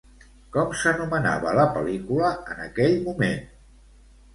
Com 0.55 0.71
s'anomenava 0.83 1.55
la 1.61 1.67
pel·lícula 1.77 2.35
en 2.51 2.67
aquell 2.67 3.01
moment? 3.09 3.51